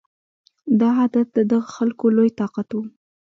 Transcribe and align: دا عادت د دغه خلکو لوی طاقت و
دا 0.79 0.89
عادت 0.99 1.27
د 1.37 1.39
دغه 1.51 1.67
خلکو 1.77 2.05
لوی 2.15 2.29
طاقت 2.39 2.69
و 2.73 2.77